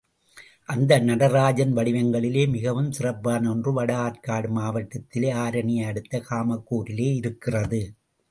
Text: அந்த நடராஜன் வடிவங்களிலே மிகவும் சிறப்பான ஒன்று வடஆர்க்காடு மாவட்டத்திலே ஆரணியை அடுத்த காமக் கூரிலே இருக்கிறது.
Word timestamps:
அந்த 0.65 0.99
நடராஜன் 0.99 1.73
வடிவங்களிலே 1.75 2.47
மிகவும் 2.49 2.91
சிறப்பான 2.91 3.49
ஒன்று 3.49 3.71
வடஆர்க்காடு 3.81 4.49
மாவட்டத்திலே 4.49 5.31
ஆரணியை 5.33 5.85
அடுத்த 5.85 6.19
காமக் 6.19 6.65
கூரிலே 6.65 7.09
இருக்கிறது. 7.15 7.81